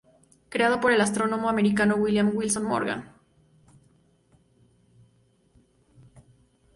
[0.49, 3.07] Creado por el astrónomo americano William Wilson Morgan.